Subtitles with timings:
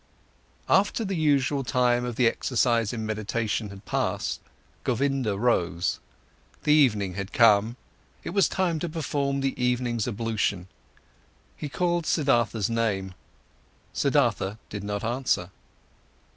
[0.67, 4.39] After the usual time of the exercise in meditation had passed,
[4.83, 5.99] Govinda rose.
[6.63, 7.75] The evening had come,
[8.23, 10.67] it was time to perform the evening's ablution.
[11.55, 13.13] He called Siddhartha's name.
[13.93, 15.51] Siddhartha did not answer.